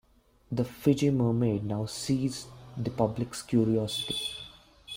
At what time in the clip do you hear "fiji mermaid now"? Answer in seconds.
0.65-1.85